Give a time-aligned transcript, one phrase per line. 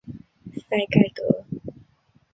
[0.67, 1.45] 赛盖德。